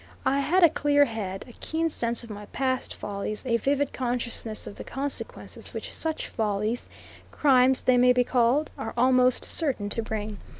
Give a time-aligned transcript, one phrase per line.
[0.25, 4.65] I had a clear head; a keen sense of my past follies; a vivid consciousness
[4.65, 6.89] of the consequences which such follies,
[7.29, 10.39] crimes they may be called, are almost certain to bring.